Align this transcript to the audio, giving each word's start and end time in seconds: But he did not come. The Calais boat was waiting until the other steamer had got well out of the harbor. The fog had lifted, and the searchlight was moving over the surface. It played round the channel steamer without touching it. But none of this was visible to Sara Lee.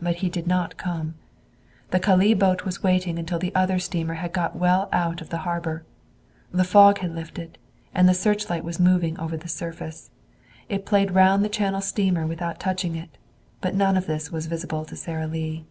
But 0.00 0.16
he 0.16 0.28
did 0.28 0.48
not 0.48 0.76
come. 0.76 1.14
The 1.92 2.00
Calais 2.00 2.34
boat 2.34 2.64
was 2.64 2.82
waiting 2.82 3.16
until 3.16 3.38
the 3.38 3.54
other 3.54 3.78
steamer 3.78 4.14
had 4.14 4.32
got 4.32 4.56
well 4.58 4.88
out 4.92 5.20
of 5.20 5.28
the 5.30 5.38
harbor. 5.46 5.84
The 6.50 6.64
fog 6.64 6.98
had 6.98 7.14
lifted, 7.14 7.58
and 7.94 8.08
the 8.08 8.12
searchlight 8.12 8.64
was 8.64 8.80
moving 8.80 9.16
over 9.20 9.36
the 9.36 9.46
surface. 9.48 10.10
It 10.68 10.84
played 10.84 11.12
round 11.12 11.44
the 11.44 11.48
channel 11.48 11.80
steamer 11.80 12.26
without 12.26 12.58
touching 12.58 12.96
it. 12.96 13.16
But 13.60 13.76
none 13.76 13.96
of 13.96 14.08
this 14.08 14.32
was 14.32 14.46
visible 14.46 14.84
to 14.84 14.96
Sara 14.96 15.28
Lee. 15.28 15.64